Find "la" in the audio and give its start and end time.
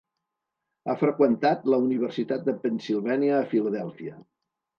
1.73-1.79